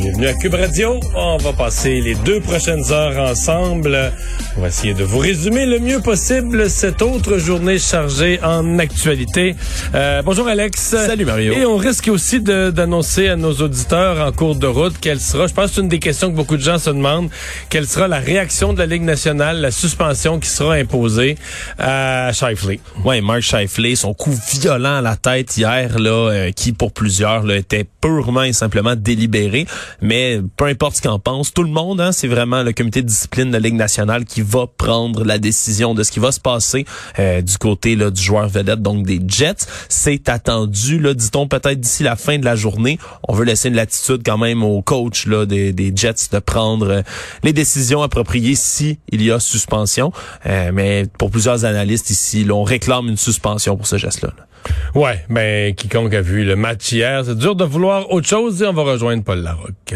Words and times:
Bienvenue 0.00 0.26
à 0.26 0.34
Cube 0.34 0.54
Radio. 0.54 1.00
On 1.14 1.36
va 1.36 1.52
passer 1.52 2.00
les 2.00 2.14
deux 2.16 2.40
prochaines 2.40 2.90
heures 2.90 3.30
ensemble. 3.30 4.12
On 4.56 4.60
va 4.60 4.68
essayer 4.68 4.92
de 4.92 5.04
vous 5.04 5.18
résumer 5.18 5.66
le 5.66 5.78
mieux 5.78 6.00
possible 6.00 6.68
cette 6.68 7.00
autre 7.00 7.38
journée 7.38 7.78
chargée 7.78 8.40
en 8.42 8.78
actualité. 8.78 9.54
Euh, 9.94 10.22
bonjour 10.22 10.48
Alex. 10.48 10.80
Salut 10.80 11.24
Mario. 11.24 11.52
Et 11.54 11.64
on 11.64 11.76
risque 11.76 12.08
aussi 12.08 12.40
d'annoncer 12.40 13.28
à 13.28 13.36
nos 13.36 13.52
auditeurs 13.54 14.26
en 14.26 14.32
cours 14.32 14.56
de 14.56 14.66
route 14.66 14.94
quelle 15.00 15.20
sera, 15.20 15.46
je 15.46 15.54
pense 15.54 15.70
que 15.70 15.74
c'est 15.76 15.80
une 15.80 15.88
des 15.88 16.00
questions 16.00 16.30
que 16.30 16.36
beaucoup 16.36 16.56
de 16.56 16.62
gens 16.62 16.78
se 16.78 16.90
demandent, 16.90 17.30
quelle 17.68 17.86
sera 17.86 18.08
la 18.08 18.18
réaction 18.18 18.72
de 18.72 18.78
la 18.78 18.86
Ligue 18.86 19.02
nationale, 19.02 19.60
la 19.60 19.70
suspension 19.70 20.40
qui 20.40 20.48
sera 20.48 20.74
imposée 20.74 21.36
à 21.78 22.30
Shifley. 22.32 22.80
Ouais, 23.04 23.20
Mark 23.20 23.42
Shifley, 23.42 23.94
son 23.94 24.14
coup 24.14 24.34
violent 24.52 24.96
à 24.96 25.00
la 25.00 25.16
tête 25.16 25.56
hier, 25.56 25.98
là, 25.98 26.30
euh, 26.30 26.50
qui 26.52 26.72
pour 26.72 26.92
plusieurs 26.92 27.44
là, 27.44 27.56
était 27.56 27.84
purement 28.00 28.42
et 28.42 28.52
simplement 28.52 28.94
délibéré. 28.96 29.66
Mais 30.00 30.40
peu 30.56 30.66
importe 30.66 30.96
ce 30.96 31.02
qu'en 31.02 31.18
pense, 31.18 31.52
tout 31.52 31.62
le 31.62 31.70
monde, 31.70 32.00
hein, 32.00 32.12
c'est 32.12 32.28
vraiment 32.28 32.62
le 32.62 32.72
comité 32.72 33.02
de 33.02 33.06
discipline 33.06 33.48
de 33.48 33.52
la 33.52 33.60
Ligue 33.60 33.74
nationale 33.74 34.24
qui 34.24 34.42
va 34.42 34.66
prendre 34.66 35.24
la 35.24 35.38
décision 35.38 35.94
de 35.94 36.02
ce 36.02 36.12
qui 36.12 36.20
va 36.20 36.32
se 36.32 36.40
passer 36.40 36.84
euh, 37.18 37.42
du 37.42 37.58
côté 37.58 37.96
là, 37.96 38.10
du 38.10 38.22
joueur 38.22 38.48
vedette, 38.48 38.82
donc 38.82 39.06
des 39.06 39.20
Jets. 39.26 39.66
C'est 39.88 40.28
attendu, 40.28 40.98
là, 40.98 41.14
dit-on 41.14 41.48
peut-être 41.48 41.80
d'ici 41.80 42.02
la 42.02 42.16
fin 42.16 42.38
de 42.38 42.44
la 42.44 42.56
journée. 42.56 42.98
On 43.28 43.34
veut 43.34 43.44
laisser 43.44 43.68
une 43.68 43.74
latitude 43.74 44.22
quand 44.24 44.38
même 44.38 44.62
au 44.62 44.82
coach 44.82 45.26
là, 45.26 45.46
des, 45.46 45.72
des 45.72 45.92
Jets 45.94 46.28
de 46.32 46.38
prendre 46.38 46.90
euh, 46.90 47.02
les 47.42 47.52
décisions 47.52 48.02
appropriées 48.02 48.54
si 48.54 48.98
il 49.10 49.22
y 49.22 49.30
a 49.30 49.40
suspension. 49.40 50.12
Euh, 50.46 50.70
mais 50.72 51.06
pour 51.18 51.30
plusieurs 51.30 51.64
analystes 51.64 52.10
ici, 52.10 52.44
là, 52.44 52.54
on 52.54 52.64
réclame 52.64 53.08
une 53.08 53.16
suspension 53.16 53.76
pour 53.76 53.86
ce 53.86 53.96
geste-là. 53.96 54.32
là. 54.36 54.46
Ouais, 54.94 55.24
ben 55.28 55.74
quiconque 55.74 56.14
a 56.14 56.20
vu 56.20 56.44
le 56.44 56.56
match 56.56 56.92
hier, 56.92 57.24
c'est 57.24 57.36
dur 57.36 57.54
de 57.56 57.64
vouloir 57.64 58.10
autre 58.10 58.28
chose 58.28 58.62
et 58.62 58.66
on 58.66 58.72
va 58.72 58.82
rejoindre 58.82 59.22
Paul 59.22 59.38
Larocque. 59.38 59.94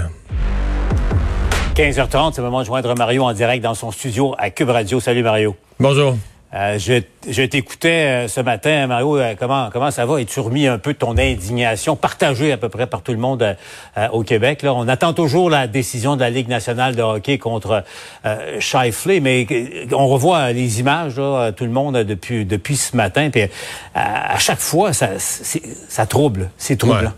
15h30, 1.75 2.33
c'est 2.33 2.41
le 2.41 2.47
moment 2.47 2.61
de 2.61 2.67
joindre 2.67 2.95
Mario 2.97 3.23
en 3.23 3.33
direct 3.33 3.63
dans 3.63 3.75
son 3.75 3.93
studio 3.93 4.35
à 4.37 4.51
Cube 4.51 4.71
Radio. 4.71 4.99
Salut 4.99 5.23
Mario. 5.23 5.55
Bonjour. 5.79 6.17
Euh, 6.55 6.79
je 6.79 7.03
je 7.29 7.43
t'écoutais 7.43 8.25
euh, 8.25 8.29
ce 8.29 8.41
matin, 8.41 8.87
Mario. 8.87 9.19
euh, 9.19 9.35
comment 9.39 9.69
comment 9.71 9.91
ça 9.91 10.07
va? 10.07 10.19
Es-tu 10.19 10.41
remis 10.41 10.67
un 10.67 10.79
peu 10.79 10.95
de 10.95 10.99
ton 10.99 11.19
indignation 11.19 11.95
partagée 11.95 12.53
à 12.53 12.57
peu 12.57 12.71
près 12.71 12.87
par 12.87 13.03
tout 13.03 13.13
le 13.13 13.19
monde 13.19 13.57
au 14.13 14.23
Québec? 14.23 14.63
Là, 14.63 14.73
on 14.73 14.89
attend 14.89 15.13
toujours 15.13 15.51
la 15.51 15.67
décision 15.67 16.17
de 16.17 16.21
la 16.21 16.31
Ligue 16.31 16.49
nationale 16.49 16.97
de 16.97 17.03
hockey 17.03 17.37
contre 17.37 17.85
euh, 18.25 18.61
mais 19.21 19.47
on 19.93 20.07
revoit 20.09 20.53
les 20.53 20.81
images 20.81 21.19
là, 21.19 21.53
tout 21.53 21.65
le 21.65 21.71
monde 21.71 21.99
depuis 21.99 22.47
depuis 22.47 22.77
ce 22.77 22.97
matin. 22.97 23.29
Puis 23.31 23.43
à, 23.95 24.35
à 24.35 24.39
chaque 24.39 24.61
fois, 24.61 24.95
ça 24.95 25.11
ça 25.19 26.07
trouble, 26.07 26.49
c'est 26.57 26.77
troublant. 26.77 27.13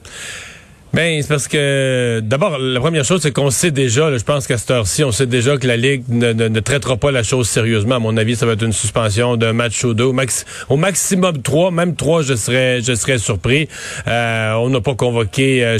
Ben, 0.92 1.22
c'est 1.22 1.28
parce 1.28 1.46
que 1.46 2.18
d'abord, 2.20 2.58
la 2.58 2.80
première 2.80 3.04
chose, 3.04 3.20
c'est 3.22 3.30
qu'on 3.30 3.50
sait 3.50 3.70
déjà, 3.70 4.10
là, 4.10 4.18
je 4.18 4.24
pense 4.24 4.48
qu'à 4.48 4.58
cette 4.58 4.72
heure-ci, 4.72 5.04
on 5.04 5.12
sait 5.12 5.26
déjà 5.26 5.56
que 5.56 5.68
la 5.68 5.76
Ligue 5.76 6.02
ne, 6.08 6.32
ne- 6.32 6.58
traitera 6.58 6.96
pas 6.96 7.12
la 7.12 7.22
chose 7.22 7.48
sérieusement. 7.48 7.94
À 7.94 7.98
mon 8.00 8.16
avis, 8.16 8.34
ça 8.34 8.44
va 8.44 8.54
être 8.54 8.64
une 8.64 8.72
suspension 8.72 9.36
d'un 9.36 9.52
match 9.52 9.84
ou 9.84 9.94
deux. 9.94 10.04
Au, 10.04 10.12
max- 10.12 10.44
au 10.68 10.76
maximum 10.76 11.42
trois, 11.42 11.70
même 11.70 11.94
trois, 11.94 12.22
je 12.22 12.34
serais 12.34 12.80
je 12.82 12.92
serais 12.96 13.18
surpris. 13.18 13.68
Euh, 14.08 14.54
on 14.54 14.68
n'a 14.70 14.80
pas 14.80 14.96
convoqué 14.96 15.64
euh, 15.64 15.78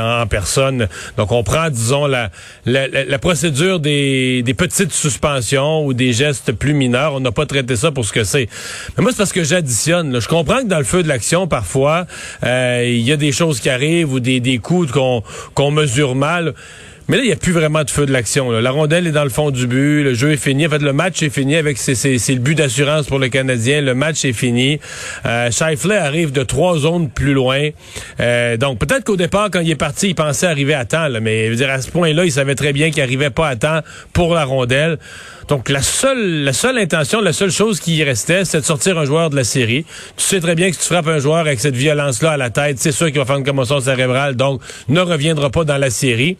en, 0.00 0.26
personne. 0.26 0.88
Donc, 1.16 1.30
on 1.30 1.44
prend, 1.44 1.70
disons, 1.70 2.06
la, 2.06 2.30
la, 2.66 2.88
la- 2.88 3.18
procédure 3.20 3.78
des, 3.78 4.42
des 4.42 4.54
petites 4.54 4.92
suspensions 4.92 5.86
ou 5.86 5.94
des 5.94 6.12
gestes 6.12 6.50
plus 6.50 6.74
mineurs. 6.74 7.14
On 7.14 7.20
n'a 7.20 7.30
pas 7.30 7.46
traité 7.46 7.76
ça 7.76 7.92
pour 7.92 8.04
ce 8.04 8.12
que 8.12 8.24
c'est. 8.24 8.48
Mais 8.96 9.02
moi, 9.02 9.12
c'est 9.12 9.18
parce 9.18 9.32
que 9.32 9.44
j'additionne. 9.44 10.18
Je 10.20 10.26
comprends 10.26 10.62
que 10.62 10.66
dans 10.66 10.78
le 10.78 10.84
feu 10.84 11.04
de 11.04 11.08
l'action, 11.08 11.46
parfois, 11.46 12.06
euh, 12.42 12.82
il 12.84 13.02
y 13.02 13.12
a 13.12 13.16
des 13.16 13.30
choses 13.30 13.60
qui 13.60 13.70
arrivent 13.70 14.12
ou 14.12 14.18
des, 14.18 14.31
des 14.40 14.58
coups 14.58 14.90
qu'on 15.54 15.70
mesure 15.70 16.14
mal. 16.14 16.54
Mais 17.08 17.16
là, 17.16 17.24
il 17.24 17.26
n'y 17.26 17.32
a 17.32 17.36
plus 17.36 17.52
vraiment 17.52 17.82
de 17.82 17.90
feu 17.90 18.06
de 18.06 18.12
l'action. 18.12 18.50
La 18.52 18.70
rondelle 18.70 19.06
est 19.06 19.12
dans 19.12 19.24
le 19.24 19.30
fond 19.30 19.50
du 19.50 19.66
but, 19.66 20.04
le 20.04 20.14
jeu 20.14 20.32
est 20.32 20.36
fini. 20.36 20.66
En 20.66 20.70
fait, 20.70 20.78
le 20.78 20.92
match 20.92 21.22
est 21.22 21.30
fini 21.30 21.56
avec 21.56 21.76
c'est 21.76 21.94
le 21.94 22.38
but 22.38 22.54
d'assurance 22.54 23.06
pour 23.06 23.18
le 23.18 23.28
Canadien. 23.28 23.80
Le 23.80 23.94
match 23.94 24.24
est 24.24 24.32
fini. 24.32 24.78
Euh, 25.26 25.50
arrive 25.90 26.32
de 26.32 26.42
trois 26.42 26.78
zones 26.78 27.10
plus 27.10 27.32
loin. 27.34 27.70
Euh, 28.20 28.56
donc 28.56 28.78
peut-être 28.78 29.04
qu'au 29.04 29.16
départ, 29.16 29.50
quand 29.50 29.60
il 29.60 29.70
est 29.70 29.76
parti, 29.76 30.08
il 30.08 30.14
pensait 30.14 30.46
arriver 30.46 30.74
à 30.74 30.84
temps. 30.84 31.08
mais 31.20 31.50
à 31.62 31.80
ce 31.80 31.90
point-là, 31.90 32.24
il 32.24 32.32
savait 32.32 32.54
très 32.54 32.72
bien 32.72 32.90
qu'il 32.90 33.02
arrivait 33.02 33.30
pas 33.30 33.48
à 33.48 33.56
temps 33.56 33.80
pour 34.12 34.34
la 34.34 34.44
rondelle. 34.44 34.98
Donc 35.48 35.68
la 35.68 35.82
seule, 35.82 36.44
la 36.44 36.52
seule 36.52 36.78
intention, 36.78 37.20
la 37.20 37.32
seule 37.32 37.50
chose 37.50 37.80
qui 37.80 37.96
y 37.96 38.04
restait, 38.04 38.44
c'est 38.44 38.60
de 38.60 38.64
sortir 38.64 38.98
un 38.98 39.04
joueur 39.04 39.30
de 39.30 39.36
la 39.36 39.44
série. 39.44 39.84
Tu 40.16 40.24
sais 40.24 40.40
très 40.40 40.54
bien 40.54 40.70
que 40.70 40.76
si 40.76 40.82
tu 40.82 40.86
frappes 40.94 41.08
un 41.08 41.18
joueur 41.18 41.38
avec 41.38 41.60
cette 41.60 41.76
violence-là 41.76 42.32
à 42.32 42.36
la 42.36 42.50
tête, 42.50 42.78
c'est 42.78 42.92
sûr 42.92 43.06
qu'il 43.06 43.18
va 43.18 43.24
faire 43.24 43.36
une 43.36 43.44
commotion 43.44 43.80
cérébrale, 43.80 44.36
donc 44.36 44.60
ne 44.88 45.00
reviendra 45.00 45.50
pas 45.50 45.64
dans 45.64 45.78
la 45.78 45.90
série. 45.90 46.36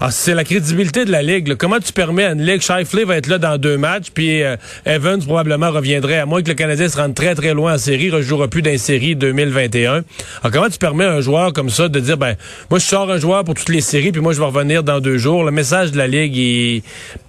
Ah, 0.00 0.12
c'est 0.12 0.34
la 0.34 0.44
crédibilité 0.44 1.04
de 1.04 1.10
la 1.10 1.22
Ligue. 1.22 1.56
Comment 1.56 1.80
tu 1.80 1.92
permets 1.92 2.22
à 2.22 2.30
une 2.30 2.42
Ligue, 2.42 2.60
Shifley 2.60 3.02
va 3.02 3.16
être 3.16 3.26
là 3.26 3.38
dans 3.38 3.58
deux 3.58 3.76
matchs, 3.76 4.12
puis 4.14 4.44
euh, 4.44 4.56
Evans 4.86 5.20
probablement 5.20 5.72
reviendrait, 5.72 6.20
à 6.20 6.26
moins 6.26 6.40
que 6.40 6.46
le 6.46 6.54
Canadien 6.54 6.88
se 6.88 6.96
rende 6.96 7.16
très 7.16 7.34
très 7.34 7.52
loin 7.52 7.74
en 7.74 7.78
série, 7.78 8.08
rejouera 8.08 8.46
plus 8.46 8.62
dans 8.62 8.70
les 8.70 8.78
séries 8.78 9.16
2021. 9.16 9.90
Alors, 9.90 10.04
comment 10.52 10.68
tu 10.68 10.78
permets 10.78 11.04
à 11.04 11.14
un 11.14 11.20
joueur 11.20 11.52
comme 11.52 11.68
ça 11.68 11.88
de 11.88 11.98
dire, 11.98 12.16
ben, 12.16 12.36
moi 12.70 12.78
je 12.78 12.84
sors 12.84 13.10
un 13.10 13.18
joueur 13.18 13.42
pour 13.42 13.54
toutes 13.54 13.70
les 13.70 13.80
séries, 13.80 14.12
puis 14.12 14.20
moi 14.20 14.32
je 14.32 14.38
vais 14.38 14.46
revenir 14.46 14.84
dans 14.84 15.00
deux 15.00 15.18
jours? 15.18 15.42
Le 15.42 15.50
message 15.50 15.90
de 15.90 15.98
la 15.98 16.06
Ligue 16.06 16.38
est... 16.38 16.82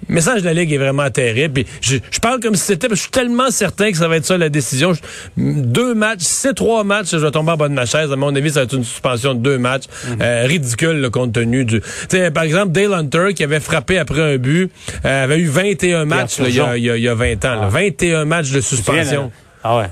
Le 0.09 0.15
message 0.15 0.41
de 0.41 0.45
la 0.45 0.53
Ligue 0.53 0.73
est 0.73 0.77
vraiment 0.77 1.09
terrible. 1.11 1.53
Puis 1.53 1.67
je, 1.81 1.97
je 2.11 2.19
parle 2.19 2.39
comme 2.39 2.55
si 2.55 2.63
c'était... 2.65 2.87
parce 2.87 2.99
que 2.99 3.05
Je 3.07 3.11
suis 3.11 3.11
tellement 3.11 3.51
certain 3.51 3.91
que 3.91 3.97
ça 3.97 4.07
va 4.07 4.17
être 4.17 4.25
ça 4.25 4.37
la 4.37 4.49
décision. 4.49 4.93
Je- 4.93 4.99
deux 5.37 5.93
matchs, 5.93 6.21
si 6.21 6.33
c'est 6.33 6.53
trois 6.55 6.83
matchs, 6.83 7.11
je 7.11 7.17
vais 7.17 7.31
tomber 7.31 7.51
en 7.51 7.57
bas 7.57 7.67
de 7.69 7.73
ma 7.73 7.85
chaise. 7.85 8.11
À 8.11 8.15
mon 8.15 8.35
avis, 8.35 8.49
ça 8.49 8.61
va 8.61 8.63
être 8.65 8.73
une 8.75 8.83
suspension 8.83 9.33
de 9.35 9.39
deux 9.39 9.57
matchs. 9.59 9.83
Euh, 10.19 10.45
ridicule, 10.47 10.99
le 10.99 11.09
compte 11.09 11.33
tenu 11.33 11.63
du... 11.63 11.79
Tu 11.81 11.87
sais, 12.09 12.31
par 12.31 12.43
exemple, 12.43 12.71
Dale 12.71 12.93
Hunter, 12.93 13.33
qui 13.35 13.43
avait 13.43 13.59
frappé 13.59 13.97
après 13.99 14.33
un 14.33 14.37
but, 14.37 14.71
euh, 15.05 15.23
avait 15.23 15.37
eu 15.37 15.47
21 15.47 16.05
matchs 16.05 16.39
il, 16.39 16.55
y 16.55 16.59
a, 16.59 16.75
y 16.77 16.89
a- 16.89 16.97
il 16.97 17.03
y 17.03 17.07
a 17.07 17.13
20 17.13 17.45
ans. 17.45 17.61
là. 17.61 17.67
21 17.69 18.25
matchs 18.25 18.49
de 18.51 18.61
suspension. 18.61 19.23
là? 19.25 19.29
Ah 19.63 19.77
ouais. 19.77 19.85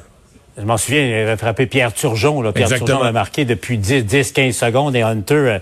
Je 0.60 0.64
m'en 0.64 0.78
souviens, 0.78 1.06
il 1.06 1.14
avait 1.14 1.38
frappé 1.38 1.68
Pierre 1.68 1.94
Turgeon. 1.94 2.42
Là. 2.42 2.52
Pierre 2.52 2.66
Exactement. 2.66 2.98
Turgeon 2.98 3.08
a 3.08 3.12
marqué 3.12 3.46
depuis 3.46 3.78
10, 3.78 4.06
10 4.06 4.32
15 4.32 4.56
secondes 4.56 4.96
et 4.96 5.04
Hunter 5.04 5.58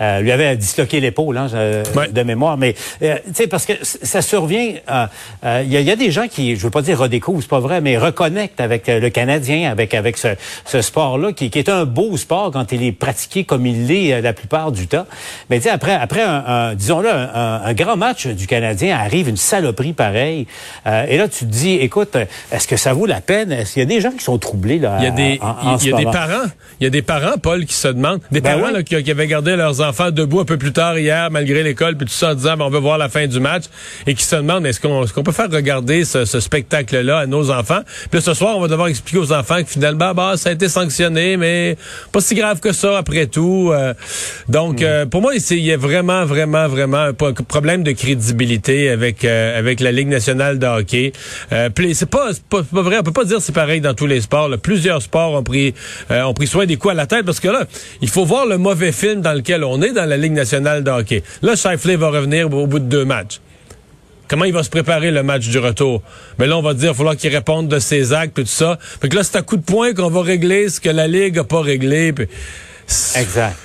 euh, 0.00 0.04
euh, 0.08 0.20
lui 0.20 0.32
avait 0.32 0.56
disloqué 0.56 1.00
l'épaule 1.00 1.36
hein, 1.36 1.48
euh, 1.54 1.82
Ouais. 1.94 2.08
de 2.08 2.22
mémoire. 2.22 2.56
Mais 2.56 2.74
euh, 3.02 3.16
tu 3.26 3.34
sais, 3.34 3.46
parce 3.46 3.66
que 3.66 3.72
ça 3.82 4.22
survient, 4.22 4.74
euh, 4.90 5.06
euh, 5.44 5.62
il 5.64 5.72
y, 5.72 5.76
a- 5.76 5.80
y 5.80 5.90
a 5.90 5.96
des 5.96 6.10
gens 6.10 6.28
qui, 6.28 6.56
je 6.56 6.62
veux 6.62 6.70
pas 6.70 6.82
dire 6.82 6.98
redécouvrent, 6.98 7.42
c'est 7.42 7.48
pas 7.50 7.60
vrai, 7.60 7.80
mais 7.80 7.98
reconnectent 7.98 8.60
avec 8.60 8.88
euh, 8.88 9.00
le 9.00 9.10
Canadien, 9.10 9.70
avec 9.70 9.94
avec 9.94 10.16
ce, 10.16 10.28
ce 10.64 10.80
sport-là, 10.80 11.32
qui, 11.32 11.50
qui 11.50 11.58
est 11.58 11.68
un 11.68 11.84
beau 11.84 12.16
sport 12.16 12.50
quand 12.52 12.72
il 12.72 12.82
est 12.84 12.92
pratiqué 12.92 13.44
comme 13.44 13.66
il 13.66 13.86
l'est 13.86 14.14
euh, 14.14 14.20
la 14.20 14.32
plupart 14.32 14.72
du 14.72 14.86
temps. 14.86 15.06
Mais 15.50 15.58
tu 15.58 15.64
sais, 15.64 15.70
après, 15.70 15.92
après 15.94 16.22
un, 16.22 16.44
un- 16.46 16.74
disons-le, 16.74 17.10
un, 17.10 17.30
un- 17.34 17.62
un 17.64 17.74
grand 17.74 17.96
match 17.96 18.26
du 18.28 18.46
Canadien, 18.46 18.96
arrive 18.96 19.28
une 19.28 19.36
saloperie 19.36 19.92
pareille. 19.92 20.46
Euh, 20.86 21.04
et 21.08 21.18
là, 21.18 21.28
tu 21.28 21.40
te 21.40 21.50
dis, 21.50 21.74
écoute, 21.74 22.16
est-ce 22.52 22.66
que 22.66 22.76
ça 22.76 22.92
vaut 22.92 23.06
la 23.06 23.20
peine? 23.20 23.52
Est-ce 23.52 23.74
qu'il 23.74 23.80
y 23.82 23.86
a 23.86 23.88
des 23.88 24.00
gens 24.00 24.12
qui 24.12 24.22
sont 24.24 24.38
troublés 24.38 24.78
là 24.78 24.96
Il 25.00 25.04
y 25.04 25.08
a 25.08 25.10
des, 25.10 25.40
il 25.82 25.88
y 25.88 25.92
a 25.92 25.96
des 25.96 26.04
parents, 26.04 26.46
il 26.80 26.84
y 26.84 26.86
a 26.86 26.90
des 26.90 27.02
parents, 27.02 27.36
Paul, 27.42 27.64
qui 27.66 27.74
se 27.74 27.88
demandent, 27.88 28.20
des 28.30 28.40
Ben 28.40 28.52
parents 28.54 28.68
oui. 28.68 28.72
là, 28.74 28.82
qui, 28.82 29.02
qui 29.02 29.10
avaient 29.10 29.26
gardé 29.26 29.56
leurs 29.56 29.80
enfants 29.80 29.87
debout 30.12 30.40
un 30.40 30.44
peu 30.44 30.56
plus 30.56 30.72
tard 30.72 30.98
hier, 30.98 31.30
malgré 31.30 31.62
l'école, 31.62 31.96
puis 31.96 32.06
tout 32.06 32.12
ça 32.12 32.32
en 32.32 32.34
disant, 32.34 32.56
ben, 32.56 32.64
on 32.64 32.70
veut 32.70 32.78
voir 32.78 32.98
la 32.98 33.08
fin 33.08 33.26
du 33.26 33.40
match, 33.40 33.64
et 34.06 34.14
qui 34.14 34.24
se 34.24 34.36
demandent, 34.36 34.66
est-ce 34.66 34.80
qu'on 34.80 35.04
est 35.04 35.22
peut 35.22 35.32
faire 35.32 35.50
regarder 35.50 36.04
ce, 36.04 36.24
ce 36.24 36.40
spectacle-là 36.40 37.18
à 37.18 37.26
nos 37.26 37.50
enfants? 37.50 37.80
Puis 38.10 38.22
ce 38.22 38.34
soir, 38.34 38.56
on 38.56 38.60
va 38.60 38.68
devoir 38.68 38.88
expliquer 38.88 39.18
aux 39.18 39.32
enfants 39.32 39.62
que 39.62 39.68
finalement, 39.68 40.14
bah, 40.14 40.34
ça 40.36 40.50
a 40.50 40.52
été 40.52 40.68
sanctionné, 40.68 41.36
mais 41.36 41.76
pas 42.12 42.20
si 42.20 42.34
grave 42.34 42.60
que 42.60 42.72
ça 42.72 42.98
après 42.98 43.26
tout. 43.26 43.70
Euh. 43.72 43.94
donc, 44.48 44.82
euh, 44.82 45.06
pour 45.06 45.22
moi, 45.22 45.32
il 45.34 45.58
y 45.58 45.72
a 45.72 45.76
vraiment, 45.76 46.24
vraiment, 46.24 46.68
vraiment 46.68 46.98
un 46.98 47.12
problème 47.12 47.82
de 47.82 47.92
crédibilité 47.92 48.90
avec 48.90 49.24
euh, 49.24 49.58
avec 49.58 49.80
la 49.80 49.92
Ligue 49.92 50.08
nationale 50.08 50.58
de 50.58 50.66
hockey. 50.66 51.12
c'est 51.50 52.10
pas, 52.10 52.30
pas, 52.48 52.62
pas, 52.62 52.82
vrai, 52.82 52.98
on 52.98 53.02
peut 53.02 53.12
pas 53.12 53.24
dire 53.24 53.40
c'est 53.40 53.54
pareil 53.54 53.80
dans 53.80 53.94
tous 53.94 54.06
les 54.06 54.20
sports. 54.20 54.48
Plusieurs 54.62 55.02
sports 55.02 55.32
ont 55.32 55.42
pris 55.42 55.74
ont 56.10 56.34
pris 56.34 56.46
soin 56.46 56.66
des 56.66 56.76
coups 56.76 56.92
à 56.92 56.96
la 56.96 57.06
tête 57.06 57.24
parce 57.24 57.40
que 57.40 57.48
là, 57.48 57.66
il 58.00 58.08
faut 58.08 58.24
voir 58.24 58.46
le 58.46 58.58
mauvais 58.58 58.92
film 58.92 59.20
dans 59.20 59.32
lequel 59.32 59.64
on 59.64 59.77
est 59.82 59.92
dans 59.92 60.04
la 60.04 60.16
Ligue 60.16 60.32
nationale 60.32 60.84
de 60.84 60.90
hockey. 60.90 61.22
Là, 61.42 61.56
Shifley 61.56 61.96
va 61.96 62.08
revenir 62.08 62.52
au 62.52 62.66
bout 62.66 62.78
de 62.78 62.84
deux 62.84 63.04
matchs. 63.04 63.40
Comment 64.28 64.44
il 64.44 64.52
va 64.52 64.62
se 64.62 64.68
préparer 64.68 65.10
le 65.10 65.22
match 65.22 65.48
du 65.48 65.58
retour? 65.58 66.02
Mais 66.38 66.46
là, 66.46 66.58
on 66.58 66.62
va 66.62 66.74
dire, 66.74 66.84
il 66.84 66.88
va 66.88 66.94
falloir 66.94 67.16
qu'il 67.16 67.34
réponde 67.34 67.68
de 67.68 67.78
ses 67.78 68.12
actes 68.12 68.38
et 68.38 68.42
tout 68.42 68.48
ça. 68.48 68.78
Fait 69.00 69.08
que 69.08 69.16
là, 69.16 69.22
c'est 69.22 69.36
à 69.36 69.42
coup 69.42 69.56
de 69.56 69.62
poing 69.62 69.94
qu'on 69.94 70.10
va 70.10 70.22
régler 70.22 70.68
ce 70.68 70.80
que 70.80 70.90
la 70.90 71.08
Ligue 71.08 71.38
a 71.38 71.44
pas 71.44 71.62
réglé. 71.62 72.14
Exact. 73.16 73.56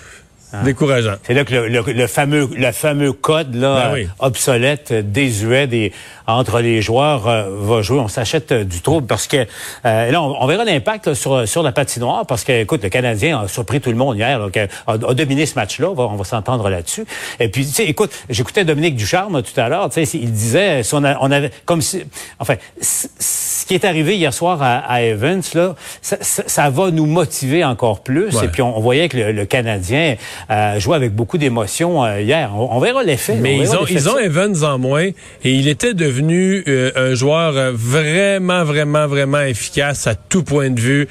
Ah. 0.56 0.62
Décourageant. 0.64 1.16
C'est 1.24 1.34
là 1.34 1.46
que 1.46 1.54
le, 1.54 2.08
fameux 2.08 2.48
le 2.56 2.72
fameux 2.72 3.12
code 3.12 3.56
là 3.56 3.92
ben 3.92 4.08
obsolète, 4.20 4.94
désuet 5.12 5.66
des 5.66 5.92
entre 6.28 6.60
les 6.60 6.82
joueurs 6.82 7.28
euh, 7.28 7.50
va 7.52 7.82
jouer. 7.82 8.00
On 8.00 8.08
s'achète 8.08 8.52
euh, 8.52 8.64
du 8.64 8.82
trouble 8.82 9.08
parce 9.08 9.28
que 9.28 9.46
euh, 9.86 10.12
là 10.12 10.22
on, 10.22 10.46
verra 10.48 10.66
l'impact 10.66 11.14
sur 11.14 11.48
sur 11.48 11.64
la 11.64 11.72
patinoire 11.72 12.26
parce 12.26 12.44
que 12.44 12.62
écoute 12.62 12.84
le 12.84 12.90
Canadien 12.90 13.42
a 13.42 13.48
surpris 13.48 13.82
tout 13.82 13.90
le 13.90 13.96
monde 13.96 14.18
hier, 14.18 14.40
donc, 14.40 14.58
a, 14.58 14.98
dominé 14.98 15.46
ce 15.46 15.56
match-là. 15.56 15.90
On 15.90 16.16
va, 16.16 16.24
s'entendre 16.24 16.70
là-dessus. 16.70 17.06
Et 17.40 17.50
puis 17.50 17.66
tu 17.66 17.74
sais, 17.74 17.86
écoute, 17.86 18.12
j'écoutais 18.30 18.64
Dominique 18.64 18.96
Ducharme 18.96 19.44
tout 19.44 19.60
à 19.60 19.68
l'heure. 19.68 19.90
Tu 19.90 20.06
sais, 20.06 20.18
il 20.18 20.32
disait 20.32 20.84
si 20.84 20.94
on, 20.96 21.04
on 21.04 21.32
avait 21.32 21.52
comme 21.66 21.82
si 21.82 22.04
enfin 22.40 22.56
ce 22.80 23.66
qui 23.66 23.76
est 23.76 23.86
arrivé 23.86 24.18
hier 24.18 24.34
soir 24.34 24.60
à, 24.62 25.02
Evans 25.04 25.42
là, 25.54 25.76
ça, 26.02 26.18
ça, 26.22 26.70
va 26.70 26.92
nous 26.92 27.06
motiver 27.06 27.64
encore 27.64 28.02
plus. 28.02 28.36
Et 28.44 28.48
puis 28.48 28.62
on, 28.62 28.80
voyait 28.80 29.10
que 29.10 29.18
le, 29.18 29.32
le 29.32 29.46
Canadien 29.46 30.16
euh, 30.50 30.80
joué 30.80 30.96
avec 30.96 31.14
beaucoup 31.14 31.38
d'émotion 31.38 32.04
euh, 32.04 32.22
hier. 32.22 32.52
On, 32.56 32.80
verra 32.80 33.04
l'effet. 33.04 33.36
Mais 33.36 33.58
ils 33.58 33.76
ont, 33.76 33.86
ils 33.90 34.10
ont 34.10 34.18
Evans 34.18 34.64
en 34.64 34.78
moins 34.78 35.06
et 35.06 35.16
il 35.44 35.68
était 35.68 35.94
devenu 36.14 36.64
euh, 36.68 36.92
un 36.96 37.16
joueur 37.16 37.58
euh, 37.58 37.72
vraiment, 37.74 38.64
vraiment, 38.64 39.08
vraiment 39.08 39.42
efficace 39.42 40.06
à 40.06 40.16
tout 40.16 40.44
point 40.44 40.70
de 40.70 40.80
vue, 40.80 41.08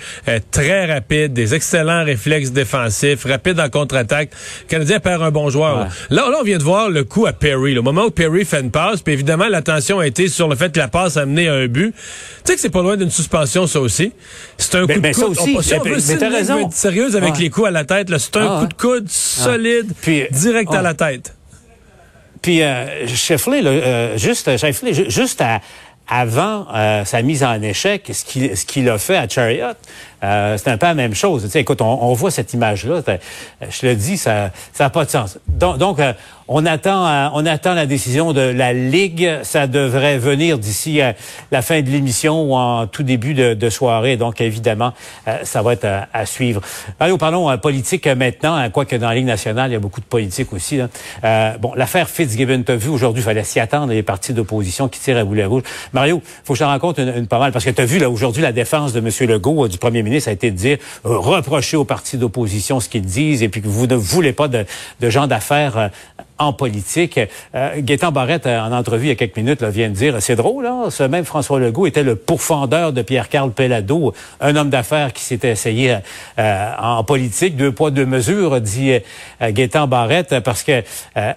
très 0.51 0.87
rapide, 0.93 1.33
des 1.33 1.55
excellents 1.55 2.05
réflexes 2.05 2.53
défensifs, 2.53 3.25
rapide 3.25 3.59
en 3.59 3.69
contre-attaque. 3.69 4.31
Le 4.63 4.69
Canadien 4.69 5.01
perd 5.01 5.23
un 5.23 5.31
bon 5.31 5.51
joueur. 5.51 5.89
Là, 6.11 6.31
là, 6.31 6.37
on 6.41 6.45
vient 6.45 6.59
de 6.59 6.63
voir 6.63 6.89
le 6.91 7.05
coup 7.05 7.27
à 7.27 7.33
Perry. 7.33 7.77
Au 7.77 7.83
moment 7.83 8.05
où 8.05 8.11
Perry 8.11 8.45
fait 8.45 8.61
une 8.61 8.71
passe, 8.71 9.03
puis 9.03 9.15
évidemment, 9.15 9.49
l'attention 9.49 9.99
a 9.99 10.07
été 10.07 10.29
sur 10.29 10.49
le 10.49 10.57
fait 10.57 10.73
que 10.73 10.79
la 10.79 10.89
passe 10.89 11.17
a 11.17 11.27
mené 11.27 11.49
à 11.49 11.55
un 11.55 11.67
but. 11.67 11.93
Tu 11.93 11.99
sais 12.45 12.55
que 12.55 12.61
c'est 12.61 12.71
pas 12.71 12.83
loin 12.83 12.97
d'une 12.97 13.11
suspension, 13.11 13.67
ça 13.67 13.81
aussi. 13.81 14.13
C'est 14.59 14.77
un 14.77 14.87
coup 14.87 15.01
de 15.01 15.13
coude. 15.13 15.39
Aussi, 15.39 15.75
on, 15.75 15.85
mais, 15.85 15.91
mais, 16.21 16.29
raison. 16.29 16.71
sérieuse 16.71 17.17
avec 17.17 17.39
les 17.39 17.51
coups 17.51 17.69
à 17.69 17.71
la 17.71 17.85
tête. 17.85 18.09
C'est 18.19 18.37
un 18.37 18.47
ah, 18.47 18.61
coup 18.61 18.67
de 18.69 18.75
coude 18.75 19.09
solide, 19.09 19.93
puis, 20.01 20.27
direct 20.31 20.73
à 20.73 20.83
la 20.83 20.95
tête. 20.95 21.35
Puis 22.43 22.63
euh, 22.63 23.07
Sheffley, 23.07 23.65
euh, 23.65 24.19
juste 24.19 24.51
juste 25.09 25.43
avant 26.09 26.67
euh, 26.75 27.05
sa 27.05 27.23
mise 27.23 27.45
en 27.45 27.63
échec, 27.63 28.11
ce 28.13 28.25
qu'il 28.25 28.57
ce 28.57 28.67
qu'il 28.67 28.89
a 28.91 28.99
fait 28.99 29.17
à 29.17 29.29
Chariot, 29.29 29.75
euh, 30.23 30.57
c'est 30.57 30.71
un 30.71 30.77
peu 30.77 30.87
la 30.87 30.95
même 30.95 31.15
chose. 31.15 31.49
Tu 31.51 31.59
écoute, 31.59 31.81
on, 31.81 32.13
voit 32.15 32.31
cette 32.31 32.53
image-là. 32.53 33.03
Je 33.69 33.87
le 33.87 33.95
dis, 33.95 34.17
ça 34.17 34.51
n'a 34.79 34.91
pas 34.91 35.05
de 35.05 35.11
sens. 35.11 35.39
Donc, 35.49 35.99
euh, 35.99 36.13
on 36.49 36.67
attend, 36.67 37.07
euh, 37.07 37.29
on 37.35 37.47
attend 37.47 37.75
la 37.75 37.87
décision 37.87 38.33
de 38.33 38.41
la 38.41 38.73
Ligue. 38.73 39.39
Ça 39.43 39.67
devrait 39.67 40.19
venir 40.19 40.59
d'ici 40.59 41.01
la 41.51 41.63
fin 41.63 41.81
de 41.83 41.89
l'émission 41.89 42.43
ou 42.43 42.55
en 42.55 42.87
tout 42.87 43.03
début 43.03 43.35
de, 43.35 43.71
soirée. 43.71 44.17
Donc, 44.17 44.41
évidemment, 44.41 44.93
ça 45.45 45.63
va 45.63 45.73
être 45.73 45.87
à, 46.13 46.27
suivre. 46.27 46.61
Allez, 47.01 47.17
parlons 47.17 47.57
politique 47.59 48.07
maintenant. 48.07 48.55
Hein, 48.55 48.71
quoique 48.71 48.97
dans 48.97 49.09
la 49.09 49.15
Ligue 49.15 49.27
nationale, 49.27 49.71
il 49.71 49.75
y 49.75 49.77
a 49.77 49.81
beaucoup 49.81 50.01
de 50.01 50.07
politique 50.07 50.53
aussi. 50.53 50.81
bon, 51.61 51.73
l'affaire 51.75 52.09
Fitzgibbon, 52.09 52.63
t'as 52.65 52.77
vu 52.77 52.91
aujourd'hui, 52.91 53.23
il 53.23 53.25
fallait 53.25 53.45
s'y 53.45 53.61
attendre, 53.61 53.93
les 53.93 54.03
partis 54.03 54.33
d'opposition 54.33 54.89
qui 54.89 55.01
tirent 55.01 55.19
à 55.19 55.25
boulet 55.25 55.45
rouge. 55.45 55.63
Mario, 55.93 56.23
faut 56.45 56.53
que 56.53 56.59
je 56.59 56.65
te 56.65 56.69
rencontre 56.69 57.01
une, 57.01 57.17
une 57.17 57.27
pas 57.27 57.39
mal, 57.39 57.53
parce 57.53 57.65
que 57.65 57.71
tu 57.71 57.81
as 57.81 57.87
vu 57.87 57.99
là 57.99 58.11
aujourd'hui 58.11 58.43
la 58.43 58.53
défense 58.53 58.93
de 58.93 59.01
M. 59.01 59.29
Legault, 59.29 59.69
du 59.69 59.79
premier 59.79 60.03
ministre, 60.03 60.12
a 60.27 60.33
été 60.33 60.51
de 60.51 60.57
dire, 60.57 60.79
euh, 61.07 61.19
reprocher 61.19 61.77
aux 61.77 61.85
partis 61.85 62.19
d'opposition 62.19 62.81
ce 62.81 62.89
qu'ils 62.89 63.05
disent 63.05 63.43
et 63.43 63.49
puis 63.49 63.63
que 63.63 63.69
vous 63.69 63.87
ne 63.87 63.95
voulez 63.95 64.33
pas 64.33 64.49
de, 64.49 64.65
de 65.01 65.11
gens 65.11 65.27
d'affaires 65.27 65.77
euh, 65.79 65.89
en 66.39 66.53
politique. 66.53 67.21
Euh, 67.55 67.71
Gaétan 67.79 68.13
Barrette, 68.13 68.47
euh, 68.47 68.61
en 68.61 68.73
entrevue 68.73 69.07
il 69.07 69.09
y 69.09 69.13
a 69.13 69.15
quelques 69.15 69.37
minutes, 69.37 69.61
là, 69.63 69.71
vient 69.71 69.89
de 69.89 69.95
dire, 69.95 70.17
c'est 70.21 70.37
drôle, 70.37 70.67
hein, 70.67 70.91
ce 70.91 71.03
même 71.03 71.25
François 71.25 71.61
Legault 71.61 71.87
était 71.87 72.03
le 72.03 72.17
pourfendeur 72.17 72.93
de 72.93 73.03
Pierre-Carl 73.03 73.51
Pellado, 73.53 74.15
un 74.41 74.57
homme 74.57 74.71
d'affaires 74.71 75.13
qui 75.13 75.23
s'était 75.23 75.51
essayé 75.51 75.99
euh, 76.39 76.73
en 76.79 77.05
politique. 77.05 77.57
Deux 77.57 77.73
poids, 77.73 77.91
deux 77.91 78.07
mesures, 78.07 78.61
dit 78.61 78.93
euh, 78.93 79.51
Gaétan 79.53 79.87
Barrette, 79.87 80.41
parce 80.41 80.63
que 80.63 80.83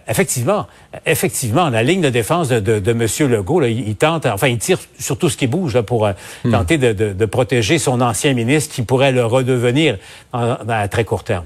effectivement, 0.07 0.67
effectivement, 1.05 1.69
la 1.69 1.83
ligne 1.83 2.01
de 2.01 2.09
défense 2.09 2.49
de, 2.49 2.59
de, 2.59 2.79
de 2.79 2.91
M. 2.91 3.31
Legault, 3.31 3.59
là, 3.59 3.67
il, 3.67 3.95
tente, 3.95 4.25
enfin, 4.25 4.47
il 4.47 4.57
tire 4.57 4.79
sur 4.99 5.17
tout 5.17 5.29
ce 5.29 5.37
qui 5.37 5.47
bouge 5.47 5.73
là, 5.73 5.83
pour 5.83 6.07
hmm. 6.07 6.51
tenter 6.51 6.77
de, 6.77 6.93
de, 6.93 7.13
de, 7.13 7.25
protéger 7.25 7.77
son 7.79 8.01
ancien 8.01 8.33
ministre 8.33 8.73
qui 8.73 8.81
pourrait 8.81 9.11
le 9.11 9.25
redevenir 9.25 9.97
à 10.33 10.87
très 10.87 11.03
court 11.03 11.23
terme. 11.23 11.45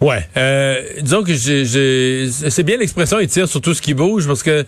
Ouais, 0.00 0.28
euh, 0.36 0.82
disons 1.00 1.22
que 1.22 1.34
c'est 1.34 2.62
bien 2.62 2.76
l'expression 2.76 3.18
il 3.18 3.28
tire 3.28 3.48
sur 3.48 3.60
tout 3.60 3.72
ce 3.72 3.80
qui 3.80 3.94
bouge 3.94 4.26
parce 4.26 4.42
que 4.42 4.66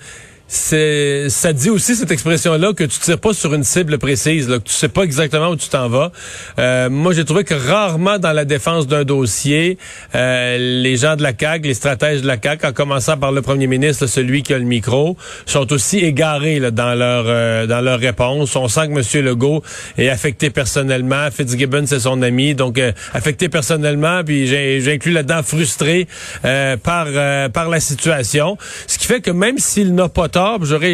c'est 0.50 1.28
ça 1.28 1.52
dit 1.52 1.68
aussi 1.68 1.94
cette 1.94 2.10
expression 2.10 2.56
là 2.56 2.72
que 2.72 2.84
tu 2.84 2.98
tires 2.98 3.18
pas 3.18 3.34
sur 3.34 3.52
une 3.52 3.64
cible 3.64 3.98
précise 3.98 4.48
là, 4.48 4.58
que 4.58 4.64
tu 4.64 4.72
sais 4.72 4.88
pas 4.88 5.02
exactement 5.02 5.50
où 5.50 5.56
tu 5.56 5.68
t'en 5.68 5.90
vas. 5.90 6.10
Euh, 6.58 6.88
moi 6.88 7.12
j'ai 7.12 7.26
trouvé 7.26 7.44
que 7.44 7.52
rarement 7.52 8.18
dans 8.18 8.32
la 8.32 8.46
défense 8.46 8.86
d'un 8.86 9.04
dossier 9.04 9.76
euh, 10.14 10.56
les 10.56 10.96
gens 10.96 11.16
de 11.16 11.22
la 11.22 11.34
CAG, 11.34 11.66
les 11.66 11.74
stratèges 11.74 12.22
de 12.22 12.26
la 12.26 12.38
CAG 12.38 12.64
en 12.64 12.72
commençant 12.72 13.18
par 13.18 13.30
le 13.30 13.42
premier 13.42 13.66
ministre, 13.66 14.06
celui 14.06 14.42
qui 14.42 14.54
a 14.54 14.58
le 14.58 14.64
micro, 14.64 15.18
sont 15.44 15.70
aussi 15.70 15.98
égarés 15.98 16.60
là, 16.60 16.70
dans 16.70 16.94
leur 16.94 17.24
euh, 17.26 17.66
dans 17.66 17.82
leur 17.82 18.00
réponse. 18.00 18.56
On 18.56 18.68
sent 18.68 18.88
que 18.88 18.92
monsieur 18.92 19.20
Legault 19.20 19.62
est 19.98 20.08
affecté 20.08 20.48
personnellement, 20.48 21.28
Fitzgibbon 21.30 21.84
c'est 21.84 22.00
son 22.00 22.22
ami, 22.22 22.54
donc 22.54 22.78
euh, 22.78 22.92
affecté 23.12 23.50
personnellement 23.50 24.24
puis 24.24 24.46
j'ai 24.46 24.82
inclus 24.90 25.12
là-dedans 25.12 25.42
frustré 25.42 26.08
par 26.42 27.06
par 27.52 27.68
la 27.68 27.80
situation, 27.80 28.56
ce 28.86 28.96
qui 28.96 29.06
fait 29.06 29.20
que 29.20 29.30
même 29.30 29.58
s'il 29.58 29.94
n'a 29.94 30.08
pas 30.08 30.30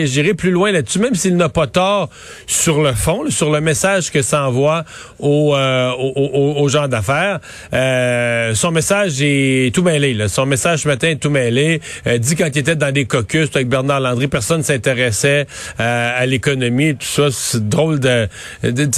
j'irai 0.05 0.35
plus 0.35 0.51
loin 0.51 0.73
là-dessus, 0.73 0.99
même 0.99 1.15
s'il 1.15 1.37
n'a 1.37 1.49
pas 1.49 1.67
tort 1.67 2.09
sur 2.47 2.83
le 2.83 2.93
fond, 2.93 3.31
sur 3.31 3.51
le 3.51 3.61
message 3.61 4.11
que 4.11 4.23
ça 4.23 4.47
envoie 4.47 4.85
aux, 5.19 5.55
euh, 5.55 5.91
aux, 5.93 6.69
gens 6.69 6.89
d'affaires. 6.89 7.41
Euh, 7.73 8.55
son 8.55 8.71
message 8.71 9.17
est 9.21 9.75
tout 9.75 9.83
mêlé. 9.83 10.15
Là. 10.15 10.29
Son 10.29 10.47
message 10.47 10.81
ce 10.81 10.89
matin 10.89 11.09
est 11.09 11.17
tout 11.17 11.31
mêlé. 11.31 11.81
Euh, 12.07 12.19
dit 12.19 12.37
quand 12.37 12.49
il 12.53 12.59
était 12.59 12.77
dans 12.77 12.93
des 12.93 13.05
caucus 13.05 13.49
avec 13.55 13.69
Bernard 13.69 14.01
Landry, 14.01 14.29
personne 14.29 14.63
s'intéressait 14.63 15.47
à 15.79 16.25
l'économie, 16.27 16.95
tout 16.95 17.07
ça. 17.07 17.29
C'est 17.31 17.69
drôle 17.69 18.01
de, 18.01 18.29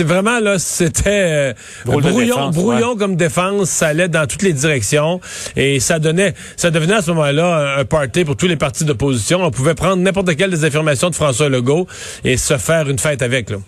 vraiment 0.04 0.40
là, 0.40 0.58
c'était 0.58 1.54
brouillon, 1.84 2.50
brouillon 2.50 2.96
comme 2.96 3.16
défense. 3.16 3.70
Ça 3.70 3.88
allait 3.88 4.08
dans 4.08 4.26
toutes 4.26 4.42
les 4.42 4.52
directions 4.52 5.20
et 5.56 5.80
ça 5.80 5.98
donnait, 5.98 6.34
ça 6.56 6.70
devenait 6.70 6.94
à 6.94 7.02
ce 7.02 7.10
moment-là 7.10 7.76
un, 7.76 7.80
un 7.80 7.84
party 7.84 8.24
pour 8.24 8.36
tous 8.36 8.46
les 8.46 8.56
partis 8.56 8.84
d'opposition. 8.84 9.42
On 9.42 9.50
pouvait 9.50 9.74
prendre 9.74 9.96
n'importe 9.96 10.35
des 10.36 10.64
affirmations 10.64 11.10
de 11.10 11.14
François 11.14 11.48
Legault 11.48 11.86
et 12.24 12.36
se 12.36 12.56
faire 12.58 12.88
une 12.88 12.98
fête 12.98 13.22
avec. 13.22 13.50
Là? 13.50 13.58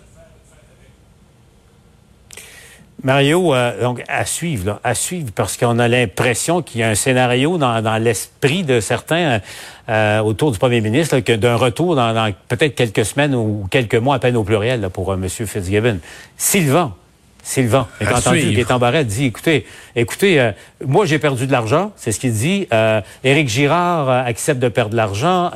Mario, 3.03 3.53
euh, 3.53 3.81
donc 3.81 4.03
à 4.09 4.25
suivre, 4.25 4.81
suivre, 4.93 5.31
parce 5.33 5.55
qu'on 5.55 5.79
a 5.79 5.87
l'impression 5.87 6.61
qu'il 6.61 6.81
y 6.81 6.83
a 6.83 6.89
un 6.89 6.95
scénario 6.95 7.57
dans, 7.57 8.03
l'esprit 8.03 8.63
de 8.63 8.81
certains 8.81 9.39
euh, 9.87 10.19
autour 10.19 10.51
du 10.51 10.59
premier 10.59 10.81
ministre, 10.81 11.19
que 11.19 11.33
d'un 11.33 11.55
retour 11.55 11.95
dans, 11.95 12.33
peut-être 12.49 12.75
quelques 12.75 13.05
semaines 13.05 13.35
ou 13.35 13.67
quelques 13.71 13.95
mois 13.95 14.15
à 14.15 14.19
peine 14.19 14.35
au 14.35 14.43
pluriel 14.43 14.89
pour 14.89 15.11
euh, 15.11 15.15
M. 15.15 15.29
Fitzgibbon. 15.29 15.99
Sylvain, 16.37 16.93
Sylvain. 17.43 17.87
Et 18.01 18.05
quand 18.05 18.17
entendu, 18.17 18.51
Gaétan 18.51 18.79
Barrette 18.79 19.07
dit, 19.07 19.25
écoutez, 19.25 19.65
écoutez, 19.95 20.39
euh, 20.39 20.51
moi 20.85 21.05
j'ai 21.05 21.19
perdu 21.19 21.47
de 21.47 21.51
l'argent, 21.51 21.91
c'est 21.95 22.11
ce 22.11 22.19
qu'il 22.19 22.33
dit. 22.33 22.67
Euh, 22.73 23.01
Éric 23.23 23.49
Girard 23.49 24.09
euh, 24.09 24.23
accepte 24.23 24.59
de 24.59 24.67
perdre 24.67 24.91
de 24.91 24.97
l'argent. 24.97 25.51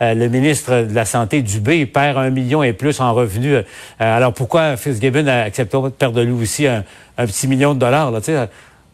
le 0.00 0.28
ministre 0.28 0.82
de 0.82 0.94
la 0.94 1.04
Santé, 1.04 1.42
Dubé, 1.42 1.86
perd 1.86 2.18
un 2.18 2.30
million 2.30 2.62
et 2.62 2.72
plus 2.72 3.00
en 3.00 3.12
revenus. 3.12 3.64
alors 3.98 4.32
pourquoi 4.32 4.76
Fitzgibbon 4.76 5.26
accepte 5.26 5.74
de 5.74 5.88
perdre 5.88 6.22
lui 6.22 6.32
aussi 6.32 6.66
un, 6.66 6.84
petit 7.16 7.48
million 7.48 7.74
de 7.74 7.80
dollars? 7.80 8.10
Là, 8.10 8.20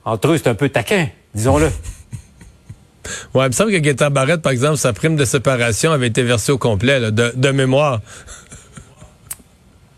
entre 0.04 0.28
eux, 0.28 0.38
c'est 0.38 0.48
un 0.48 0.54
peu 0.54 0.68
taquin, 0.68 1.08
disons-le. 1.34 1.70
Ouais, 3.34 3.46
il 3.46 3.48
me 3.48 3.52
semble 3.52 3.72
que 3.72 3.78
Gaétan 3.78 4.10
Barrette, 4.10 4.42
par 4.42 4.52
exemple, 4.52 4.76
sa 4.76 4.92
prime 4.92 5.16
de 5.16 5.24
séparation 5.24 5.90
avait 5.90 6.08
été 6.08 6.22
versée 6.22 6.52
au 6.52 6.58
complet, 6.58 7.00
de, 7.10 7.32
de 7.34 7.50
mémoire. 7.50 8.00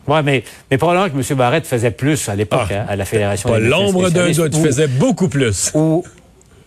Oui, 0.08 0.18
mais, 0.24 0.44
mais 0.70 0.78
probablement 0.78 1.08
que 1.08 1.32
M. 1.32 1.38
Barrette 1.38 1.66
faisait 1.66 1.90
plus 1.90 2.28
à 2.28 2.34
l'époque 2.34 2.68
ah. 2.70 2.80
hein, 2.80 2.86
à 2.88 2.96
la 2.96 3.04
Fédération 3.04 3.48
Pas 3.48 3.58
l'ombre 3.58 4.10
d'un 4.10 4.30
doute, 4.30 4.52
tu 4.52 4.60
faisais 4.60 4.88
beaucoup 4.88 5.28
plus. 5.28 5.70
Ou, 5.74 6.04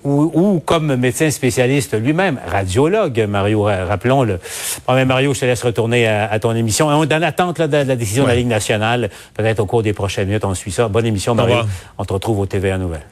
ou, 0.04 0.32
ou 0.34 0.60
comme 0.60 0.96
médecin 0.96 1.30
spécialiste 1.32 2.00
lui-même, 2.00 2.40
radiologue, 2.48 3.26
Mario, 3.28 3.64
rappelons-le. 3.64 4.40
Bon, 4.88 4.94
mais 4.94 5.06
Mario, 5.06 5.34
je 5.34 5.42
te 5.42 5.46
laisse 5.46 5.64
retourner 5.64 6.08
à, 6.08 6.32
à 6.32 6.40
ton 6.40 6.56
émission. 6.56 6.88
On 6.88 7.04
est 7.04 7.08
dans 7.08 7.18
l'attente 7.18 7.60
là, 7.60 7.68
de, 7.68 7.78
la 7.78 7.96
décision 7.96 8.24
de 8.24 8.30
la 8.30 8.36
Ligue 8.36 8.48
nationale. 8.48 9.10
Peut-être 9.34 9.60
au 9.60 9.66
cours 9.66 9.84
des 9.84 9.94
prochaines 9.94 10.28
minutes, 10.28 10.46
on 10.46 10.54
suit 10.54 10.72
ça. 10.72 10.88
Bonne 10.88 11.06
émission, 11.06 11.36
Mario. 11.36 11.58
On 11.98 12.06
te 12.06 12.14
retrouve 12.14 12.40
au 12.40 12.46
TVA 12.46 12.78
Nouvelles. 12.78 13.06